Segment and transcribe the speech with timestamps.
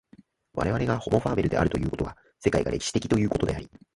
[0.53, 3.69] 我々がホモ・ファーベルであるということは、世界が歴史的ということであり、